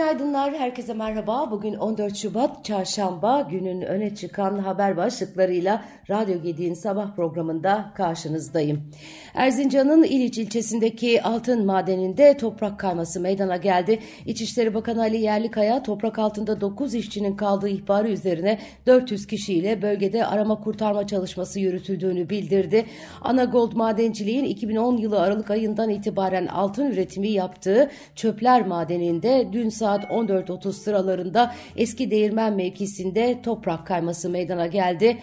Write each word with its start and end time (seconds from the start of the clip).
Günaydınlar, 0.00 0.54
herkese 0.54 0.94
merhaba. 0.94 1.50
Bugün 1.50 1.74
14 1.74 2.16
Şubat 2.16 2.64
Çarşamba 2.64 3.48
günün 3.50 3.80
öne 3.80 4.14
çıkan 4.14 4.58
haber 4.58 4.96
başlıklarıyla 4.96 5.84
Radyo 6.10 6.42
Gedi'nin 6.42 6.74
sabah 6.74 7.14
programında 7.16 7.92
karşınızdayım. 7.94 8.90
Erzincan'ın 9.34 10.02
İliç 10.02 10.38
ilçesindeki 10.38 11.22
altın 11.22 11.66
madeninde 11.66 12.36
toprak 12.36 12.78
kayması 12.78 13.20
meydana 13.20 13.56
geldi. 13.56 13.98
İçişleri 14.26 14.74
Bakanı 14.74 15.00
Ali 15.00 15.20
Yerlikaya 15.20 15.82
toprak 15.82 16.18
altında 16.18 16.60
9 16.60 16.94
işçinin 16.94 17.36
kaldığı 17.36 17.68
ihbarı 17.68 18.08
üzerine 18.08 18.58
400 18.86 19.26
kişiyle 19.26 19.82
bölgede 19.82 20.26
arama 20.26 20.60
kurtarma 20.60 21.06
çalışması 21.06 21.60
yürütüldüğünü 21.60 22.30
bildirdi. 22.30 22.86
Anagold 23.22 23.72
Madenciliğin 23.72 24.44
2010 24.44 24.96
yılı 24.96 25.20
Aralık 25.20 25.50
ayından 25.50 25.90
itibaren 25.90 26.46
altın 26.46 26.90
üretimi 26.90 27.28
yaptığı 27.28 27.90
Çöpler 28.14 28.66
Madeni'nde 28.66 29.48
dün 29.52 29.68
saat 29.68 29.89
14.30 29.98 30.72
sıralarında 30.72 31.54
eski 31.76 32.10
değirmen 32.10 32.52
mevkisinde 32.52 33.42
toprak 33.42 33.86
kayması 33.86 34.30
meydana 34.30 34.66
geldi 34.66 35.18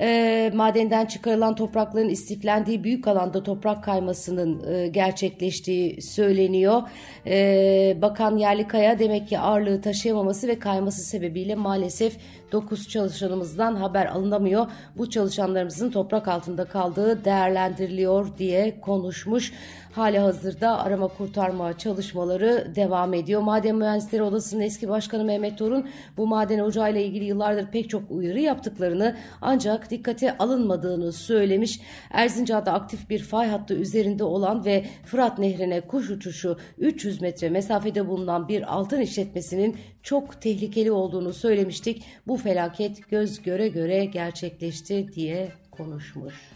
e, 0.00 0.50
madenden 0.54 1.06
çıkarılan 1.06 1.54
toprakların 1.54 2.08
istiflendiği 2.08 2.84
büyük 2.84 3.08
alanda 3.08 3.42
toprak 3.42 3.84
kaymasının 3.84 4.72
e, 4.72 4.88
gerçekleştiği 4.88 6.02
söyleniyor. 6.02 6.82
E, 7.26 7.96
Bakan 8.02 8.36
Yerlikaya 8.36 8.98
demek 8.98 9.28
ki 9.28 9.38
ağırlığı 9.38 9.80
taşıyamaması 9.80 10.48
ve 10.48 10.58
kayması 10.58 11.02
sebebiyle 11.02 11.54
maalesef 11.54 12.16
9 12.52 12.88
çalışanımızdan 12.88 13.76
haber 13.76 14.06
alınamıyor. 14.06 14.66
Bu 14.96 15.10
çalışanlarımızın 15.10 15.90
toprak 15.90 16.28
altında 16.28 16.64
kaldığı 16.64 17.24
değerlendiriliyor 17.24 18.38
diye 18.38 18.80
konuşmuş. 18.80 19.52
Hali 19.92 20.18
hazırda 20.18 20.78
arama 20.78 21.08
kurtarma 21.08 21.78
çalışmaları 21.78 22.72
devam 22.74 23.14
ediyor. 23.14 23.40
Maden 23.40 23.76
Mühendisleri 23.76 24.22
Odası'nın 24.22 24.60
eski 24.60 24.88
başkanı 24.88 25.24
Mehmet 25.24 25.58
Torun 25.58 25.88
bu 26.16 26.26
maden 26.26 26.58
ocağıyla 26.58 27.00
ilgili 27.00 27.24
yıllardır 27.24 27.66
pek 27.66 27.90
çok 27.90 28.10
uyarı 28.10 28.40
yaptıklarını 28.40 29.16
ancak 29.40 29.90
dikkate 29.90 30.38
alınmadığını 30.38 31.12
söylemiş. 31.12 31.80
Erzincan'da 32.10 32.72
aktif 32.72 33.10
bir 33.10 33.22
fay 33.22 33.48
hattı 33.48 33.74
üzerinde 33.74 34.24
olan 34.24 34.64
ve 34.64 34.84
Fırat 35.04 35.38
Nehri'ne 35.38 35.80
kuş 35.80 36.10
uçuşu 36.10 36.58
300 36.78 37.20
metre 37.20 37.50
mesafede 37.50 38.08
bulunan 38.08 38.48
bir 38.48 38.74
altın 38.74 39.00
işletmesinin 39.00 39.76
çok 40.02 40.42
tehlikeli 40.42 40.92
olduğunu 40.92 41.32
söylemiştik. 41.32 42.04
Bu 42.26 42.36
felaket 42.36 43.10
göz 43.10 43.42
göre 43.42 43.68
göre 43.68 44.04
gerçekleşti 44.04 45.12
diye 45.12 45.52
konuşmuş. 45.70 46.51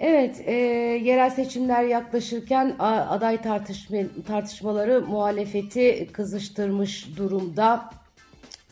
Evet, 0.00 0.42
e, 0.46 0.52
yerel 1.04 1.30
seçimler 1.30 1.84
yaklaşırken 1.84 2.76
aday 2.78 3.42
tartışma, 3.42 3.98
tartışmaları 4.26 5.00
muhalefeti 5.00 6.08
kızıştırmış 6.12 7.16
durumda. 7.16 7.90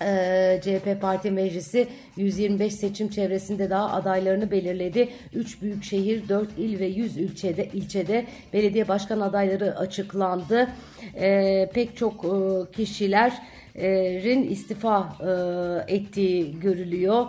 Ee, 0.02 0.60
CHP 0.64 1.00
Parti 1.00 1.30
Meclisi 1.30 1.88
125 2.16 2.74
seçim 2.74 3.08
çevresinde 3.08 3.70
daha 3.70 3.92
adaylarını 3.92 4.50
belirledi. 4.50 5.08
3 5.34 5.62
büyük 5.62 5.84
şehir, 5.84 6.28
4 6.28 6.48
il 6.58 6.80
ve 6.80 6.86
100 6.86 7.16
ilçede 7.16 7.68
ilçede 7.72 8.26
belediye 8.52 8.88
başkan 8.88 9.20
adayları 9.20 9.78
açıklandı. 9.78 10.68
Ee, 11.20 11.70
pek 11.74 11.96
çok 11.96 12.24
e, 12.24 12.28
kişiler 12.72 13.32
rin 14.22 14.42
istifa 14.42 15.12
ettiği 15.88 16.60
görülüyor. 16.60 17.24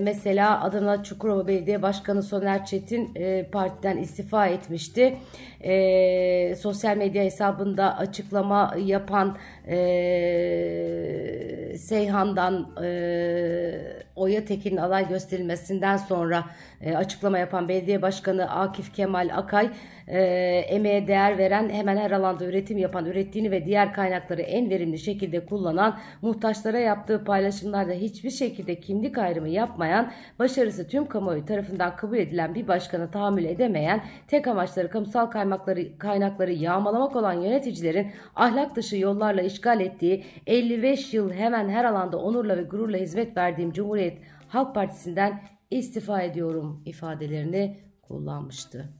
Mesela 0.00 0.62
Adana 0.64 1.02
Çukurova 1.02 1.46
Belediye 1.46 1.82
Başkanı 1.82 2.22
Soner 2.22 2.64
Çetin 2.64 3.14
partiden 3.52 3.96
istifa 3.96 4.46
etmişti. 4.46 5.16
Sosyal 6.60 6.96
medya 6.96 7.24
hesabında 7.24 7.96
açıklama 7.98 8.74
yapan 8.84 9.36
e, 9.70 9.76
Seyhan'dan 11.78 12.68
e, 12.82 14.00
Oya 14.16 14.44
Tekin'in 14.44 14.76
alay 14.76 15.08
gösterilmesinden 15.08 15.96
sonra 15.96 16.44
e, 16.80 16.96
açıklama 16.96 17.38
yapan 17.38 17.68
Belediye 17.68 18.02
Başkanı 18.02 18.50
Akif 18.50 18.94
Kemal 18.94 19.30
Akay 19.34 19.70
e, 20.08 20.20
emeğe 20.68 21.06
değer 21.06 21.38
veren 21.38 21.70
hemen 21.70 21.96
her 21.96 22.10
alanda 22.10 22.44
üretim 22.44 22.78
yapan 22.78 23.06
ürettiğini 23.06 23.50
ve 23.50 23.64
diğer 23.64 23.92
kaynakları 23.92 24.42
en 24.42 24.70
verimli 24.70 24.98
şekilde 24.98 25.46
kullanan 25.46 25.98
muhtaçlara 26.22 26.78
yaptığı 26.78 27.24
paylaşımlarda 27.24 27.92
hiçbir 27.92 28.30
şekilde 28.30 28.80
kimlik 28.80 29.18
ayrımı 29.18 29.48
yapmayan 29.48 30.12
başarısı 30.38 30.88
tüm 30.88 31.06
kamuoyu 31.06 31.46
tarafından 31.46 31.96
kabul 31.96 32.16
edilen 32.16 32.54
bir 32.54 32.68
başkana 32.68 33.10
tahammül 33.10 33.44
edemeyen 33.44 34.04
tek 34.28 34.46
amaçları 34.46 34.90
kamusal 34.90 35.26
kaynakları, 35.26 35.98
kaynakları 35.98 36.52
yağmalamak 36.52 37.16
olan 37.16 37.32
yöneticilerin 37.32 38.12
ahlak 38.36 38.76
dışı 38.76 38.96
yollarla 38.96 39.42
işgal 39.60 39.80
ettiği 39.80 40.24
55 40.46 41.14
yıl 41.14 41.32
hemen 41.32 41.68
her 41.68 41.84
alanda 41.84 42.18
onurla 42.18 42.56
ve 42.56 42.62
gururla 42.62 42.96
hizmet 42.96 43.36
verdiğim 43.36 43.72
Cumhuriyet 43.72 44.18
Halk 44.48 44.74
Partisi'nden 44.74 45.42
istifa 45.70 46.22
ediyorum 46.22 46.82
ifadelerini 46.86 47.80
kullanmıştı. 48.02 48.99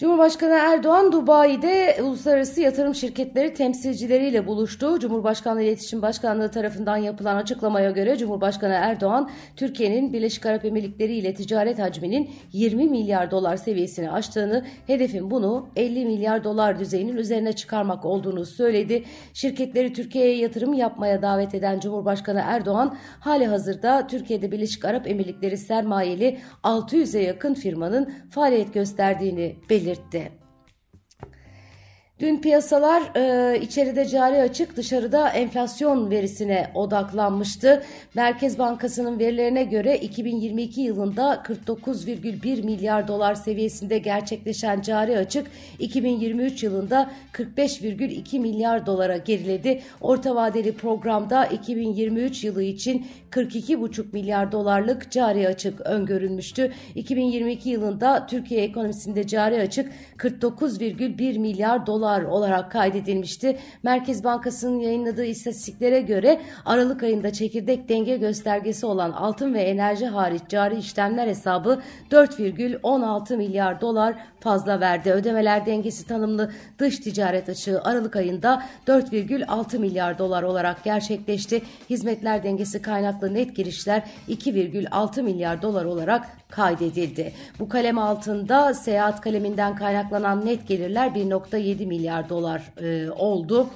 Cumhurbaşkanı 0.00 0.54
Erdoğan 0.54 1.12
Dubai'de 1.12 1.96
uluslararası 2.02 2.60
yatırım 2.60 2.94
şirketleri 2.94 3.54
temsilcileriyle 3.54 4.46
buluştu. 4.46 4.98
Cumhurbaşkanlığı 4.98 5.62
İletişim 5.62 6.02
Başkanlığı 6.02 6.50
tarafından 6.50 6.96
yapılan 6.96 7.36
açıklamaya 7.36 7.90
göre 7.90 8.16
Cumhurbaşkanı 8.16 8.72
Erdoğan, 8.72 9.30
Türkiye'nin 9.56 10.12
Birleşik 10.12 10.46
Arap 10.46 10.64
Emirlikleri 10.64 11.14
ile 11.14 11.34
ticaret 11.34 11.78
hacminin 11.78 12.30
20 12.52 12.84
milyar 12.88 13.30
dolar 13.30 13.56
seviyesini 13.56 14.10
aştığını, 14.10 14.64
hedefin 14.86 15.30
bunu 15.30 15.68
50 15.76 16.06
milyar 16.06 16.44
dolar 16.44 16.78
düzeyinin 16.78 17.16
üzerine 17.16 17.52
çıkarmak 17.52 18.04
olduğunu 18.04 18.46
söyledi. 18.46 19.04
Şirketleri 19.34 19.92
Türkiye'ye 19.92 20.36
yatırım 20.36 20.72
yapmaya 20.72 21.22
davet 21.22 21.54
eden 21.54 21.80
Cumhurbaşkanı 21.80 22.42
Erdoğan, 22.44 22.96
hali 23.20 23.46
hazırda 23.46 24.06
Türkiye'de 24.06 24.52
Birleşik 24.52 24.84
Arap 24.84 25.06
Emirlikleri 25.06 25.56
sermayeli 25.56 26.38
600'e 26.64 27.22
yakın 27.22 27.54
firmanın 27.54 28.12
faaliyet 28.30 28.74
gösterdiğini 28.74 29.56
belirtti 29.70 29.89
belirtti. 29.90 30.39
Dün 32.20 32.40
piyasalar 32.40 33.02
e, 33.16 33.60
içeride 33.60 34.08
cari 34.08 34.42
açık 34.42 34.76
dışarıda 34.76 35.28
enflasyon 35.28 36.10
verisine 36.10 36.70
odaklanmıştı. 36.74 37.82
Merkez 38.14 38.58
Bankası'nın 38.58 39.18
verilerine 39.18 39.64
göre 39.64 39.98
2022 39.98 40.80
yılında 40.80 41.34
49,1 41.34 42.64
milyar 42.64 43.08
dolar 43.08 43.34
seviyesinde 43.34 43.98
gerçekleşen 43.98 44.80
cari 44.80 45.18
açık 45.18 45.46
2023 45.78 46.62
yılında 46.62 47.10
45,2 47.32 48.38
milyar 48.38 48.86
dolara 48.86 49.16
geriledi. 49.16 49.82
Orta 50.00 50.34
vadeli 50.34 50.72
programda 50.72 51.46
2023 51.46 52.44
yılı 52.44 52.62
için 52.62 53.06
42,5 53.30 54.04
milyar 54.12 54.52
dolarlık 54.52 55.10
cari 55.10 55.48
açık 55.48 55.80
öngörülmüştü. 55.80 56.72
2022 56.94 57.68
yılında 57.68 58.26
Türkiye 58.26 58.62
ekonomisinde 58.62 59.26
cari 59.26 59.60
açık 59.60 59.92
49,1 60.18 61.38
milyar 61.38 61.86
dolar 61.86 62.09
dolar 62.10 62.22
olarak 62.22 62.72
kaydedilmişti. 62.72 63.58
Merkez 63.82 64.24
Bankası'nın 64.24 64.80
yayınladığı 64.80 65.24
istatistiklere 65.24 66.00
göre 66.00 66.40
Aralık 66.64 67.02
ayında 67.02 67.32
çekirdek 67.32 67.88
denge 67.88 68.16
göstergesi 68.16 68.86
olan 68.86 69.12
altın 69.12 69.54
ve 69.54 69.60
enerji 69.60 70.06
hariç 70.06 70.42
cari 70.48 70.78
işlemler 70.78 71.26
hesabı 71.26 71.80
4,16 72.10 73.36
milyar 73.36 73.80
dolar 73.80 74.14
fazla 74.40 74.80
verdi. 74.80 75.10
Ödemeler 75.10 75.66
dengesi 75.66 76.06
tanımlı 76.06 76.52
dış 76.78 76.98
ticaret 76.98 77.48
açığı 77.48 77.82
Aralık 77.82 78.16
ayında 78.16 78.62
4,6 78.86 79.78
milyar 79.78 80.18
dolar 80.18 80.42
olarak 80.42 80.84
gerçekleşti. 80.84 81.62
Hizmetler 81.90 82.44
dengesi 82.44 82.82
kaynaklı 82.82 83.34
net 83.34 83.56
girişler 83.56 84.02
2,6 84.28 85.22
milyar 85.22 85.62
dolar 85.62 85.84
olarak 85.84 86.26
kaydedildi. 86.50 87.32
Bu 87.58 87.68
kalem 87.68 87.98
altında 87.98 88.74
seyahat 88.74 89.20
kaleminden 89.20 89.76
kaynaklanan 89.76 90.46
net 90.46 90.68
gelirler 90.68 91.08
1,7 91.08 91.86
milyar 91.86 91.99
dolar 92.28 92.62
e, 92.82 93.10
oldu. 93.10 93.66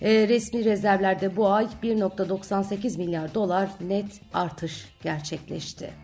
E, 0.00 0.28
resmi 0.28 0.64
rezervlerde 0.64 1.36
bu 1.36 1.48
ay 1.48 1.66
1,98 1.82 2.98
milyar 2.98 3.34
dolar 3.34 3.68
net 3.80 4.20
artış 4.34 4.88
gerçekleşti. 5.02 6.01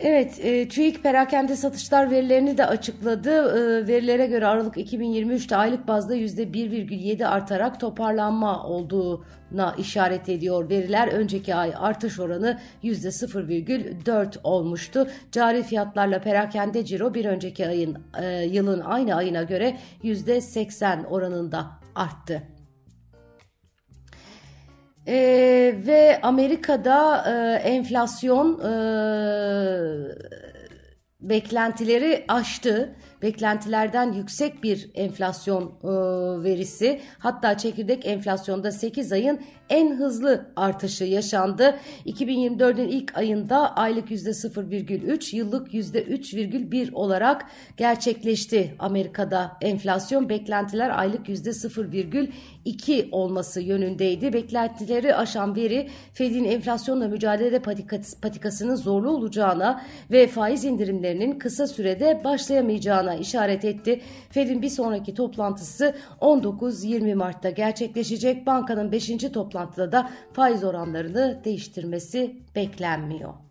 Evet, 0.00 0.38
e, 0.42 0.68
TÜİK 0.68 1.02
perakende 1.02 1.56
satışlar 1.56 2.10
verilerini 2.10 2.58
de 2.58 2.66
açıkladı. 2.66 3.30
E, 3.30 3.86
verilere 3.88 4.26
göre 4.26 4.46
Aralık 4.46 4.76
2023'te 4.76 5.56
aylık 5.56 5.88
bazda 5.88 6.16
%1,7 6.16 7.26
artarak 7.26 7.80
toparlanma 7.80 8.64
olduğuna 8.64 9.74
işaret 9.78 10.28
ediyor. 10.28 10.70
Veriler 10.70 11.08
önceki 11.08 11.54
ay 11.54 11.72
artış 11.76 12.20
oranı 12.20 12.58
%0,4 12.82 14.38
olmuştu. 14.44 15.08
Cari 15.32 15.62
fiyatlarla 15.62 16.20
perakende 16.20 16.84
ciro 16.84 17.14
bir 17.14 17.24
önceki 17.24 17.68
ayın 17.68 17.98
e, 18.22 18.44
yılın 18.44 18.80
aynı 18.80 19.14
ayına 19.14 19.42
göre 19.42 19.76
%80 20.02 21.06
oranında 21.06 21.66
arttı. 21.94 22.55
Ee, 25.08 25.74
ve 25.86 26.20
Amerika'da 26.22 27.24
e, 27.30 27.54
enflasyon 27.68 28.60
e, 28.60 28.72
beklentileri 31.20 32.24
aştı. 32.28 32.94
Beklentilerden 33.22 34.12
yüksek 34.12 34.62
bir 34.62 34.90
enflasyon 34.94 35.62
e, 35.62 35.88
verisi 36.44 37.00
hatta 37.18 37.58
çekirdek 37.58 38.06
enflasyonda 38.06 38.72
8 38.72 39.12
ayın 39.12 39.40
en 39.70 39.96
hızlı 39.96 40.46
artışı 40.56 41.04
yaşandı. 41.04 41.76
2024'ün 42.06 42.88
ilk 42.88 43.18
ayında 43.18 43.76
aylık 43.76 44.10
%0,3, 44.10 45.36
yıllık 45.36 45.74
%3,1 45.74 46.92
olarak 46.92 47.44
gerçekleşti 47.76 48.74
Amerika'da 48.78 49.52
enflasyon. 49.60 50.28
Beklentiler 50.28 50.98
aylık 50.98 51.28
%0,2 51.28 53.10
olması 53.10 53.60
yönündeydi. 53.60 54.32
Beklentileri 54.32 55.14
aşan 55.14 55.56
veri 55.56 55.88
Fed'in 56.12 56.44
enflasyonla 56.44 57.08
mücadele 57.08 57.62
patikasının 58.22 58.74
zorlu 58.74 59.10
olacağına 59.10 59.82
ve 60.10 60.26
faiz 60.26 60.64
indirimlerinin 60.64 61.38
kısa 61.38 61.66
sürede 61.66 62.20
başlayamayacağına 62.24 63.05
işaret 63.14 63.64
etti. 63.64 64.00
Fed'in 64.30 64.62
bir 64.62 64.68
sonraki 64.68 65.14
toplantısı 65.14 65.94
19-20 66.20 67.14
Mart'ta 67.14 67.50
gerçekleşecek. 67.50 68.46
Bankanın 68.46 68.92
5. 68.92 69.08
toplantıda 69.32 69.92
da 69.92 70.10
faiz 70.32 70.64
oranlarını 70.64 71.40
değiştirmesi 71.44 72.36
beklenmiyor. 72.54 73.45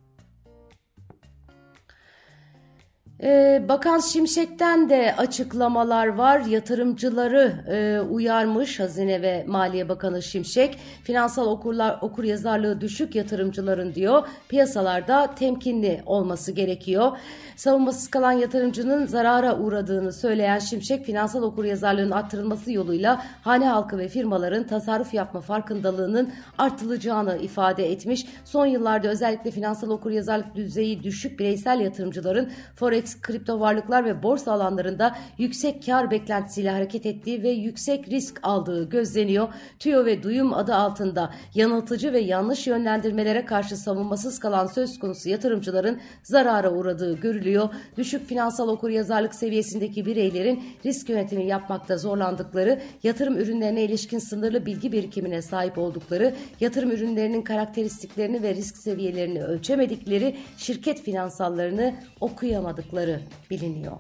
Ee, 3.23 3.65
Bakan 3.69 3.99
Şimşek'ten 3.99 4.89
de 4.89 5.15
açıklamalar 5.17 6.07
var. 6.07 6.39
Yatırımcıları 6.39 7.53
e, 7.67 7.99
uyarmış 8.09 8.79
Hazine 8.79 9.21
ve 9.21 9.43
Maliye 9.47 9.89
Bakanı 9.89 10.21
Şimşek. 10.21 10.77
Finansal 11.03 11.47
okurlar 11.47 11.97
okur 12.01 12.23
yazarlığı 12.23 12.81
düşük 12.81 13.15
yatırımcıların 13.15 13.95
diyor 13.95 14.27
piyasalarda 14.49 15.35
temkinli 15.35 16.01
olması 16.05 16.51
gerekiyor. 16.51 17.17
Savunmasız 17.55 18.07
kalan 18.07 18.31
yatırımcının 18.31 19.05
zarara 19.05 19.57
uğradığını 19.59 20.13
söyleyen 20.13 20.59
Şimşek 20.59 21.05
finansal 21.05 21.43
okur 21.43 21.65
yazarlığının 21.65 22.11
arttırılması 22.11 22.71
yoluyla 22.71 23.25
hane 23.41 23.67
halkı 23.67 23.97
ve 23.97 24.07
firmaların 24.07 24.63
tasarruf 24.63 25.13
yapma 25.13 25.41
farkındalığının 25.41 26.33
artılacağını 26.57 27.37
ifade 27.37 27.91
etmiş. 27.91 28.25
Son 28.45 28.65
yıllarda 28.65 29.07
özellikle 29.07 29.51
finansal 29.51 29.89
okur 29.89 30.11
yazarlık 30.11 30.55
düzeyi 30.55 31.03
düşük 31.03 31.39
bireysel 31.39 31.79
yatırımcıların 31.79 32.51
forex 32.75 33.04
kripto 33.21 33.59
varlıklar 33.59 34.05
ve 34.05 34.23
borsa 34.23 34.51
alanlarında 34.51 35.15
yüksek 35.37 35.85
kar 35.85 36.11
beklentisiyle 36.11 36.69
hareket 36.69 37.05
ettiği 37.05 37.43
ve 37.43 37.49
yüksek 37.49 38.09
risk 38.09 38.39
aldığı 38.43 38.89
gözleniyor. 38.89 39.47
TÜYO 39.79 40.05
ve 40.05 40.23
duyum 40.23 40.53
adı 40.53 40.75
altında 40.75 41.33
yanıltıcı 41.55 42.13
ve 42.13 42.19
yanlış 42.19 42.67
yönlendirmelere 42.67 43.45
karşı 43.45 43.77
savunmasız 43.77 44.39
kalan 44.39 44.67
söz 44.67 44.99
konusu 44.99 45.29
yatırımcıların 45.29 45.99
zarara 46.23 46.71
uğradığı 46.71 47.19
görülüyor. 47.19 47.69
Düşük 47.97 48.27
finansal 48.27 48.67
okuryazarlık 48.67 49.35
seviyesindeki 49.35 50.05
bireylerin 50.05 50.63
risk 50.85 51.09
yönetimi 51.09 51.45
yapmakta 51.45 51.97
zorlandıkları, 51.97 52.81
yatırım 53.03 53.37
ürünlerine 53.37 53.83
ilişkin 53.83 54.19
sınırlı 54.19 54.65
bilgi 54.65 54.91
birikimine 54.91 55.41
sahip 55.41 55.77
oldukları, 55.77 56.35
yatırım 56.59 56.91
ürünlerinin 56.91 57.41
karakteristiklerini 57.41 58.43
ve 58.43 58.55
risk 58.55 58.77
seviyelerini 58.77 59.43
ölçemedikleri, 59.43 60.35
şirket 60.57 61.01
finansallarını 61.01 61.93
okuyamadıkları 62.21 62.94
oldukları 62.95 63.21
biliniyor. 63.49 63.97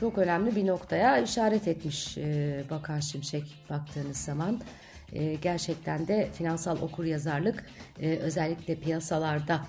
Çok 0.00 0.18
önemli 0.18 0.56
bir 0.56 0.66
noktaya 0.66 1.18
işaret 1.18 1.68
etmiş 1.68 2.18
e, 2.18 2.62
Bakan 2.70 3.00
Şimşek 3.00 3.44
baktığınız 3.70 4.16
zaman. 4.16 4.60
E, 5.12 5.34
gerçekten 5.34 6.08
de 6.08 6.28
finansal 6.32 6.82
okuryazarlık 6.82 7.66
e, 8.00 8.16
özellikle 8.16 8.74
piyasalarda 8.74 9.66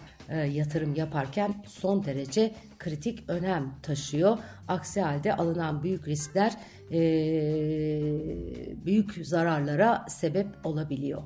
yatırım 0.52 0.96
yaparken 0.96 1.64
son 1.68 2.06
derece 2.06 2.52
kritik 2.80 3.30
önem 3.30 3.74
taşıyor. 3.84 4.38
Aksi 4.68 5.02
halde 5.02 5.36
alınan 5.36 5.84
büyük 5.84 6.08
riskler 6.08 6.54
büyük 8.86 9.28
zararlara 9.28 10.06
sebep 10.10 10.48
olabiliyor. 10.64 11.24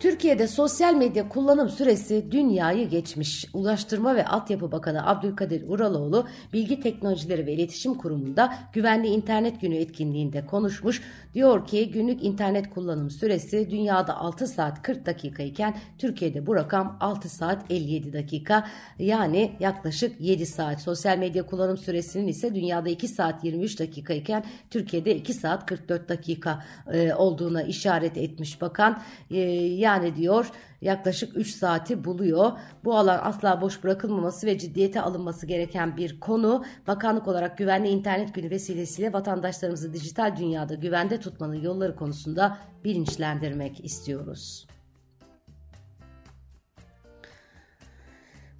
Türkiye'de 0.00 0.48
sosyal 0.48 0.94
medya 0.94 1.28
kullanım 1.28 1.68
süresi 1.68 2.32
dünyayı 2.32 2.88
geçmiş. 2.88 3.46
Ulaştırma 3.52 4.16
ve 4.16 4.26
Altyapı 4.26 4.72
Bakanı 4.72 5.08
Abdülkadir 5.08 5.68
Uraloğlu 5.68 6.26
Bilgi 6.52 6.80
Teknolojileri 6.80 7.46
ve 7.46 7.52
İletişim 7.52 7.94
Kurumu'nda 7.94 8.54
Güvenli 8.72 9.08
İnternet 9.08 9.60
Günü 9.60 9.76
etkinliğinde 9.76 10.46
konuşmuş. 10.46 11.02
Diyor 11.34 11.66
ki 11.66 11.90
günlük 11.90 12.24
internet 12.24 12.70
kullanım 12.70 13.10
süresi 13.10 13.70
dünyada 13.70 14.16
6 14.16 14.46
saat 14.46 14.82
40 14.82 15.06
dakika 15.06 15.42
iken 15.42 15.76
Türkiye'de 15.98 16.46
bu 16.46 16.54
rakam 16.54 16.96
6 17.00 17.28
saat 17.28 17.70
57 17.70 18.12
dakika 18.12 18.66
yani 18.98 19.56
yaklaşık 19.60 20.20
7 20.20 20.46
saat. 20.46 20.80
Sosyal 20.80 21.18
medya 21.18 21.46
kullanım 21.46 21.76
süresinin 21.76 22.28
ise 22.28 22.54
dünyada 22.54 22.88
2 22.88 23.08
saat 23.08 23.44
23 23.44 23.80
dakika 23.80 24.14
iken 24.14 24.44
Türkiye'de 24.70 25.16
2 25.16 25.34
saat 25.34 25.66
44 25.66 26.08
dakika 26.08 26.64
e, 26.92 27.14
olduğuna 27.14 27.62
işaret 27.62 28.16
etmiş 28.16 28.60
bakan. 28.60 29.02
E, 29.30 29.40
yani 29.86 30.16
diyor 30.16 30.50
yaklaşık 30.80 31.36
3 31.36 31.54
saati 31.54 32.04
buluyor. 32.04 32.52
Bu 32.84 32.96
alan 32.96 33.20
asla 33.22 33.60
boş 33.60 33.84
bırakılmaması 33.84 34.46
ve 34.46 34.58
ciddiyete 34.58 35.00
alınması 35.00 35.46
gereken 35.46 35.96
bir 35.96 36.20
konu. 36.20 36.64
Bakanlık 36.86 37.28
olarak 37.28 37.58
güvenli 37.58 37.88
internet 37.88 38.34
günü 38.34 38.50
vesilesiyle 38.50 39.12
vatandaşlarımızı 39.12 39.92
dijital 39.92 40.36
dünyada 40.36 40.74
güvende 40.74 41.20
tutmanın 41.20 41.60
yolları 41.60 41.96
konusunda 41.96 42.58
bilinçlendirmek 42.84 43.84
istiyoruz. 43.84 44.66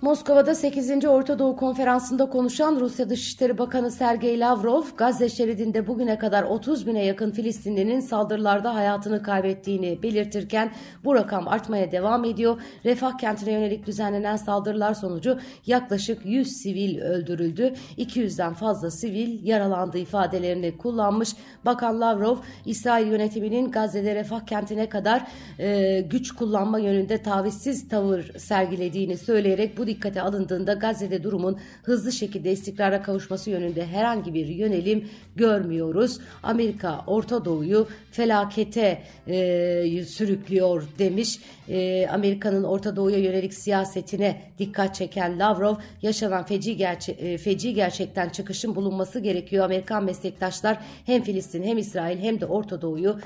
Moskova'da 0.02 0.54
8. 0.54 1.04
Orta 1.04 1.38
Doğu 1.38 1.56
Konferansı'nda 1.56 2.28
konuşan 2.28 2.80
Rusya 2.80 3.10
Dışişleri 3.10 3.58
Bakanı 3.58 3.90
Sergey 3.90 4.40
Lavrov, 4.40 4.82
Gazze 4.96 5.28
şeridinde 5.28 5.86
bugüne 5.86 6.18
kadar 6.18 6.42
30 6.42 6.86
bine 6.86 7.04
yakın 7.04 7.30
Filistinlinin 7.30 8.00
saldırılarda 8.00 8.74
hayatını 8.74 9.22
kaybettiğini 9.22 10.02
belirtirken 10.02 10.72
bu 11.04 11.14
rakam 11.14 11.48
artmaya 11.48 11.92
devam 11.92 12.24
ediyor. 12.24 12.60
Refah 12.84 13.18
kentine 13.18 13.52
yönelik 13.52 13.86
düzenlenen 13.86 14.36
saldırılar 14.36 14.94
sonucu 14.94 15.38
yaklaşık 15.66 16.26
100 16.26 16.48
sivil 16.48 17.00
öldürüldü, 17.00 17.74
200'den 17.98 18.54
fazla 18.54 18.90
sivil 18.90 19.46
yaralandı 19.46 19.98
ifadelerini 19.98 20.76
kullanmış. 20.76 21.32
Bakan 21.64 22.00
Lavrov, 22.00 22.36
İsrail 22.66 23.06
yönetiminin 23.06 23.70
Gazze'de 23.70 24.14
Refah 24.14 24.46
kentine 24.46 24.88
kadar 24.88 25.26
e, 25.58 26.00
güç 26.00 26.32
kullanma 26.32 26.78
yönünde 26.78 27.22
tavizsiz 27.22 27.88
tavır 27.88 28.38
sergilediğini 28.38 29.18
söyleyerek 29.18 29.78
bu 29.78 29.85
dikkate 29.86 30.22
alındığında 30.22 30.72
Gazze'de 30.72 31.22
durumun 31.22 31.58
hızlı 31.82 32.12
şekilde 32.12 32.52
istikrara 32.52 33.02
kavuşması 33.02 33.50
yönünde 33.50 33.86
herhangi 33.86 34.34
bir 34.34 34.46
yönelim 34.46 35.08
görmüyoruz. 35.36 36.20
Amerika 36.42 37.04
Orta 37.06 37.44
Doğu'yu 37.44 37.88
felakete 38.10 39.02
e, 39.28 40.04
sürüklüyor 40.04 40.88
demiş. 40.98 41.38
E, 41.68 42.06
Amerika'nın 42.06 42.64
Orta 42.64 42.96
Doğu'ya 42.96 43.18
yönelik 43.18 43.54
siyasetine 43.54 44.42
dikkat 44.58 44.94
çeken 44.94 45.38
Lavrov 45.38 45.74
yaşanan 46.02 46.44
feci, 46.44 46.76
gerçe 46.76 47.12
e, 47.12 47.38
feci 47.38 47.74
gerçekten 47.74 48.28
çıkışın 48.28 48.74
bulunması 48.74 49.20
gerekiyor. 49.20 49.64
Amerikan 49.64 50.04
meslektaşlar 50.04 50.78
hem 51.06 51.22
Filistin 51.22 51.62
hem 51.62 51.78
İsrail 51.78 52.18
hem 52.18 52.40
de 52.40 52.46
Orta 52.46 52.82
Doğu'yu 52.82 53.20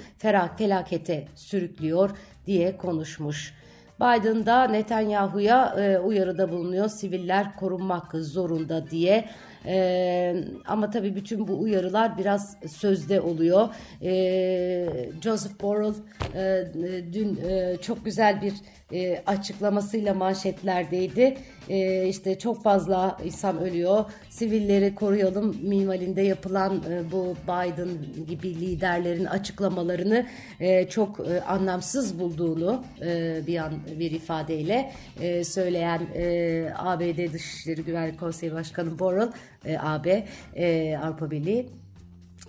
felakete 0.59 1.27
sürüklüyor 1.37 2.11
diye 2.47 2.77
konuşmuş. 2.77 3.55
Biden 4.01 4.47
da 4.47 4.65
Netanyahu'ya 4.65 5.75
e, 5.79 5.99
uyarıda 5.99 6.53
bulunuyor. 6.53 6.89
Siviller 6.89 7.57
korunmak 7.57 8.13
zorunda 8.15 8.91
diye. 8.91 9.29
E, 9.67 10.45
ama 10.67 10.91
tabii 10.91 11.17
bütün 11.17 11.49
bu 11.49 11.61
uyarılar 11.61 12.19
biraz 12.19 12.57
sözde 12.69 13.21
oluyor. 13.21 13.69
E, 14.03 15.11
Joseph 15.23 15.63
Borrell 15.63 15.95
e, 16.35 16.65
dün 17.13 17.41
e, 17.49 17.77
çok 17.83 18.05
güzel 18.05 18.43
bir 18.43 18.55
e, 18.93 19.23
açıklamasıyla 19.27 20.15
manşetlerdeydi. 20.15 21.37
E, 21.69 22.09
işte 22.09 22.39
çok 22.39 22.63
fazla 22.63 23.19
insan 23.25 23.59
ölüyor. 23.59 24.05
Sivilleri 24.31 24.95
koruyalım 24.95 25.57
minvalinde 25.63 26.23
yapılan 26.23 26.83
e, 26.91 27.13
bu 27.13 27.37
Biden 27.45 27.89
gibi 28.29 28.55
liderlerin 28.55 29.25
açıklamalarını 29.25 30.27
e, 30.61 30.89
çok 30.89 31.21
e, 31.21 31.41
anlamsız 31.41 32.21
bulduğunu 32.21 32.85
e, 33.03 33.41
bir 33.47 33.57
an 33.57 33.73
bir 34.01 34.11
ifadeyle 34.11 34.93
e, 35.21 35.45
söyleyen 35.45 36.01
e, 36.15 36.73
ABD 36.77 37.33
Dışişleri 37.33 37.85
Güvenlik 37.85 38.21
Konseyi 38.21 38.53
Başkanı 38.53 38.99
Borrell, 38.99 39.33
e, 39.65 39.79
AB, 39.79 40.27
e, 40.57 40.97
Avrupa 40.97 41.31
Birliği. 41.31 41.69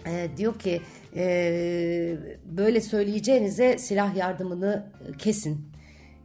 E, 0.08 0.27
diyor 0.38 0.60
ki 0.60 0.82
e, 1.15 2.18
böyle 2.46 2.82
söyleyeceğinize 2.82 3.77
silah 3.77 4.15
yardımını 4.15 4.86
kesin. 5.18 5.72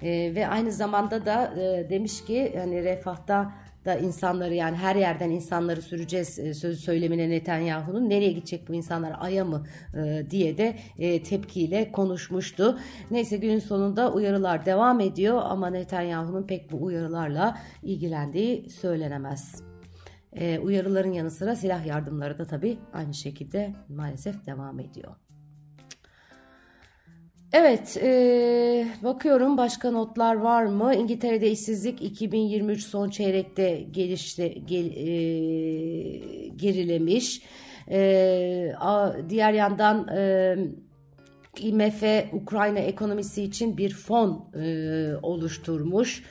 E, 0.02 0.34
ve 0.34 0.48
aynı 0.48 0.72
zamanda 0.72 1.26
da 1.26 1.54
e, 1.60 1.90
demiş 1.90 2.24
ki 2.24 2.52
hani 2.58 2.84
refahta 2.84 3.52
da 3.86 3.94
insanları 3.94 4.54
yani 4.54 4.76
her 4.76 4.96
yerden 4.96 5.30
insanları 5.30 5.82
süreceğiz 5.82 6.38
e, 6.38 6.54
sözü 6.54 6.80
söylemine 6.80 7.30
Netanyahu'nun. 7.30 8.10
Nereye 8.10 8.32
gidecek 8.32 8.68
bu 8.68 8.74
insanlar? 8.74 9.16
Aya 9.20 9.44
mı? 9.44 9.66
E, 9.94 10.30
diye 10.30 10.58
de 10.58 10.76
e, 10.98 11.22
tepkiyle 11.22 11.92
konuşmuştu. 11.92 12.78
Neyse 13.10 13.36
günün 13.36 13.58
sonunda 13.58 14.12
uyarılar 14.12 14.66
devam 14.66 15.00
ediyor 15.00 15.42
ama 15.44 15.70
Netanyahu'nun 15.70 16.46
pek 16.46 16.72
bu 16.72 16.84
uyarılarla 16.84 17.58
ilgilendiği 17.82 18.70
söylenemez. 18.70 19.65
E, 20.36 20.58
uyarıların 20.58 21.12
yanı 21.12 21.30
sıra 21.30 21.56
silah 21.56 21.86
yardımları 21.86 22.38
da 22.38 22.44
tabii 22.44 22.78
aynı 22.92 23.14
şekilde 23.14 23.74
maalesef 23.88 24.46
devam 24.46 24.80
ediyor. 24.80 25.14
Evet, 27.52 27.96
e, 28.02 28.86
bakıyorum 29.02 29.56
başka 29.56 29.90
notlar 29.90 30.34
var 30.34 30.64
mı? 30.64 30.94
İngiltere'de 30.94 31.50
işsizlik 31.50 32.02
2023 32.02 32.84
son 32.84 33.10
çeyrekte 33.10 33.86
gelişti, 33.90 34.62
gel, 34.66 34.86
e, 34.86 35.08
gerilemiş. 36.48 37.42
E, 37.90 38.72
a, 38.80 39.12
diğer 39.28 39.52
yandan 39.52 40.08
e, 40.08 40.56
IMF 41.58 42.02
Ukrayna 42.32 42.78
ekonomisi 42.78 43.42
için 43.42 43.76
bir 43.76 43.94
fon 43.94 44.50
e, 44.54 45.10
oluşturmuş. 45.22 46.22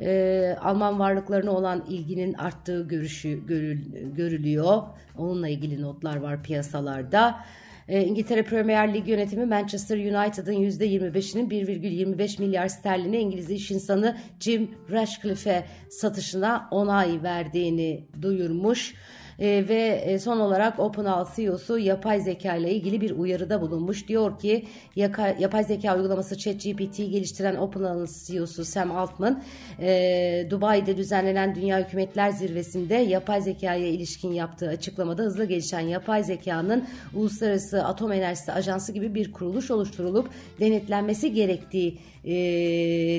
E, 0.00 0.56
Alman 0.60 0.98
varlıklarına 0.98 1.50
olan 1.50 1.84
ilginin 1.88 2.34
arttığı 2.34 2.88
görüşü 2.88 3.46
görül, 3.46 3.80
görülüyor. 4.16 4.82
Onunla 5.16 5.48
ilgili 5.48 5.82
notlar 5.82 6.16
var 6.16 6.42
piyasalarda. 6.42 7.44
E, 7.88 8.04
İngiltere 8.04 8.42
Premier 8.42 8.94
Lig 8.94 9.08
yönetimi 9.08 9.44
Manchester 9.44 9.96
United'ın 9.96 10.52
%25'inin 10.52 11.50
1,25 11.50 12.40
milyar 12.40 12.68
sterline 12.68 13.20
İngiliz 13.20 13.50
iş 13.50 13.70
insanı 13.70 14.16
Jim 14.40 14.70
Ratcliffe'e 14.90 15.64
satışına 15.90 16.68
onay 16.70 17.22
verdiğini 17.22 18.04
duyurmuş. 18.22 18.94
E, 19.38 19.68
ve 19.68 20.02
e, 20.04 20.18
son 20.18 20.40
olarak 20.40 20.78
OpenAI 20.78 21.26
CEO'su 21.36 21.78
yapay 21.78 22.20
zeka 22.20 22.56
ile 22.56 22.74
ilgili 22.74 23.00
bir 23.00 23.10
uyarıda 23.10 23.60
bulunmuş. 23.60 24.08
Diyor 24.08 24.38
ki 24.38 24.64
yaka, 24.96 25.28
yapay 25.28 25.64
zeka 25.64 25.96
uygulaması 25.96 26.38
ChatGPT'yi 26.38 27.10
geliştiren 27.10 27.56
OpenAI 27.56 28.06
CEO'su 28.26 28.64
Sam 28.64 28.96
Altman 28.96 29.42
e, 29.80 30.46
Dubai'de 30.50 30.96
düzenlenen 30.96 31.54
Dünya 31.54 31.86
Hükümetler 31.86 32.30
Zirvesi'nde 32.30 32.94
yapay 32.94 33.40
zekaya 33.42 33.86
ilişkin 33.86 34.32
yaptığı 34.32 34.68
açıklamada 34.68 35.22
hızlı 35.22 35.44
gelişen 35.44 35.80
yapay 35.80 36.24
zekanın 36.24 36.84
Uluslararası 37.14 37.84
Atom 37.84 38.12
Enerjisi 38.12 38.52
Ajansı 38.52 38.92
gibi 38.92 39.14
bir 39.14 39.32
kuruluş 39.32 39.70
oluşturulup 39.70 40.30
denetlenmesi 40.60 41.32
gerektiği 41.32 41.98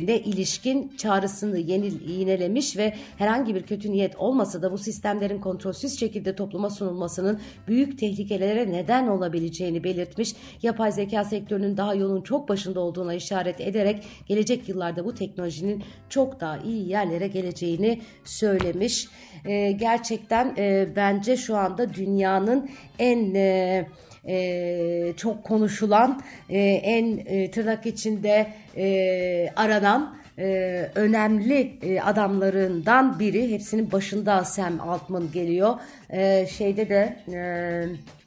ne 0.08 0.20
ilişkin 0.20 0.94
çağrısını 0.98 1.60
yenil, 1.60 2.10
yinelemiş 2.10 2.78
ve 2.78 2.94
herhangi 3.18 3.56
bir 3.56 3.64
kötü 3.64 3.92
niyet 3.92 4.16
olmasa 4.16 4.62
da 4.62 4.72
bu 4.72 4.78
sistemlerin 4.78 5.42
kontrolsüz 5.42 6.00
şekilde 6.00 6.36
topluma 6.36 6.70
sunulmasının 6.70 7.40
büyük 7.68 8.00
tehlikelere 8.00 8.72
neden 8.72 9.08
olabileceğini 9.08 9.84
belirtmiş. 9.84 10.36
Yapay 10.62 10.92
zeka 10.92 11.24
sektörünün 11.24 11.78
daha 11.78 11.96
yolun 11.96 12.22
çok 12.22 12.50
başında 12.50 12.80
olduğuna 12.80 13.14
işaret 13.14 13.62
ederek 13.62 14.04
gelecek 14.28 14.70
yıllarda 14.70 15.06
bu 15.06 15.16
teknolojinin 15.16 15.84
çok 16.10 16.40
daha 16.40 16.58
iyi 16.58 16.90
yerlere 16.90 17.28
geleceğini 17.28 18.02
söylemiş. 18.24 19.08
E, 19.46 19.72
gerçekten 19.72 20.56
e, 20.58 20.88
bence 20.96 21.38
şu 21.38 21.56
anda 21.58 21.94
dünyanın 21.94 22.70
en 23.00 23.36
e, 23.36 23.88
e, 24.28 25.14
çok 25.18 25.44
konuşulan, 25.44 26.22
e, 26.50 26.60
en 26.60 27.18
e, 27.26 27.52
tırnak 27.52 27.86
içinde 27.86 28.48
e, 28.78 29.50
aranan 29.56 30.18
e, 30.40 30.90
önemli 30.96 31.78
e, 31.82 32.02
adamlarından 32.02 33.20
biri. 33.20 33.52
Hepsinin 33.52 33.92
başında 33.92 34.46
Sam 34.46 34.82
Altman 34.82 35.32
geliyor. 35.34 35.76
E, 36.10 36.48
şeyde 36.48 36.90
de... 36.90 37.18
E, 37.34 38.19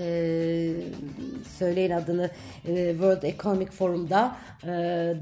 e, 0.00 0.72
söyleyin 1.58 1.90
adını 1.90 2.30
e, 2.68 2.90
World 2.90 3.22
Economic 3.22 3.70
Forum'da 3.70 4.36
e, 4.62 4.68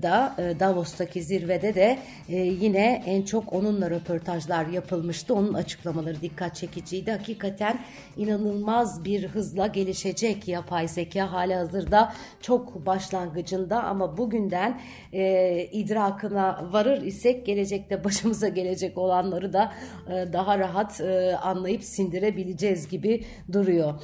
da 0.02 0.34
e, 0.38 0.60
Davos'taki 0.60 1.22
zirvede 1.22 1.74
de 1.74 1.98
e, 2.28 2.36
yine 2.36 3.02
en 3.06 3.22
çok 3.22 3.52
onunla 3.52 3.90
röportajlar 3.90 4.66
yapılmıştı. 4.66 5.34
Onun 5.34 5.54
açıklamaları 5.54 6.20
dikkat 6.20 6.56
çekiciydi. 6.56 7.10
Hakikaten 7.10 7.78
inanılmaz 8.16 9.04
bir 9.04 9.28
hızla 9.28 9.66
gelişecek 9.66 10.48
yapay 10.48 10.88
zeka 10.88 11.32
hala 11.32 11.58
hazırda 11.58 12.12
çok 12.40 12.86
başlangıcında 12.86 13.82
ama 13.82 14.16
bugünden 14.16 14.80
e, 15.12 15.64
idrakına 15.72 16.68
varır 16.72 17.02
isek 17.02 17.46
gelecekte 17.46 18.04
başımıza 18.04 18.48
gelecek 18.48 18.98
olanları 18.98 19.52
da 19.52 19.72
e, 20.08 20.32
daha 20.32 20.58
rahat 20.58 21.00
e, 21.00 21.36
anlayıp 21.36 21.84
sindirebileceğiz 21.84 22.88
gibi 22.88 23.24
duruyor. 23.52 23.94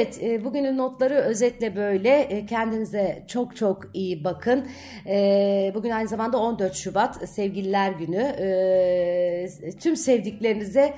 Evet 0.00 0.22
e, 0.22 0.44
bugünün 0.44 0.78
notları 0.78 1.14
özetle 1.14 1.76
böyle. 1.76 2.20
E, 2.20 2.46
kendinize 2.46 3.22
çok 3.28 3.56
çok 3.56 3.90
iyi 3.94 4.24
bakın. 4.24 4.66
E, 5.06 5.72
bugün 5.74 5.90
aynı 5.90 6.08
zamanda 6.08 6.38
14 6.38 6.74
Şubat 6.74 7.28
Sevgililer 7.28 7.92
Günü. 7.92 8.34
Tüm 9.80 9.96
sevdiklerinize 9.96 10.94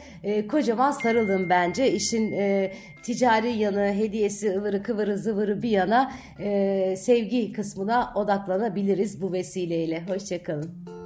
kocaman 0.51 0.91
sarılın 0.91 1.51
bence. 1.51 1.93
İşin 1.93 2.35
ticari 3.03 3.53
yanı, 3.53 3.93
hediyesi, 3.93 4.59
ıvırı 4.59 4.83
kıvırı 4.83 5.19
zıvırı 5.19 5.63
bir 5.63 5.71
yana 5.71 6.13
sevgi 6.97 7.53
kısmına 7.53 8.13
odaklanabiliriz 8.15 9.23
bu 9.23 9.33
vesileyle. 9.33 10.03
Hoşçakalın. 10.09 11.02